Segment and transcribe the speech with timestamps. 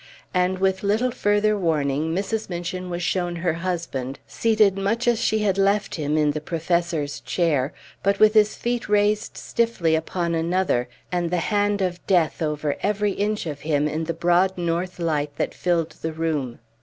[0.33, 2.49] And with little further warning Mrs.
[2.49, 7.19] Minchin was shown her husband, seated much as she had left him in the professor's
[7.19, 12.77] chair, but with his feet raised stiffly upon another, and the hand of death over
[12.81, 16.57] every inch of him in the broad north light that filled the room.